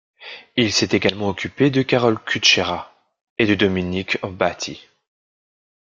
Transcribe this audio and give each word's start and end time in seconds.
Il 0.57 0.73
s'est 0.73 0.89
également 0.97 1.29
occupé 1.29 1.69
de 1.69 1.83
Karol 1.83 2.17
Kučera 2.17 2.91
et 3.37 3.45
de 3.45 3.53
Dominik 3.53 4.17
Hrbatý. 4.23 4.89